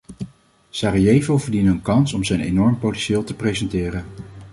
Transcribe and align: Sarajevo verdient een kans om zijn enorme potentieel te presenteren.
Sarajevo 0.69 1.37
verdient 1.39 1.67
een 1.67 1.81
kans 1.81 2.13
om 2.13 2.23
zijn 2.23 2.39
enorme 2.41 2.75
potentieel 2.77 3.23
te 3.23 3.35
presenteren. 3.35 4.05